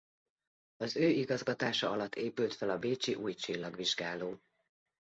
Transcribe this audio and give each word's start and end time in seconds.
Az 0.77 0.95
ő 0.95 1.07
igazgatása 1.09 1.91
alatt 1.91 2.15
épült 2.15 2.53
fel 2.53 2.69
a 2.69 2.77
bécsi 2.79 3.15
új 3.15 3.33
csillagvizsgáló. 3.33 4.41